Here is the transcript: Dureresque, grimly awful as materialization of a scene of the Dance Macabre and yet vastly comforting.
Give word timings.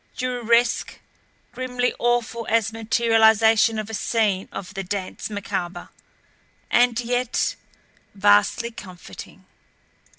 Dureresque, 0.17 0.99
grimly 1.51 1.93
awful 1.99 2.47
as 2.49 2.73
materialization 2.73 3.77
of 3.77 3.87
a 3.87 3.93
scene 3.93 4.49
of 4.51 4.73
the 4.73 4.83
Dance 4.83 5.29
Macabre 5.29 5.89
and 6.71 6.99
yet 6.99 7.55
vastly 8.15 8.71
comforting. 8.71 9.45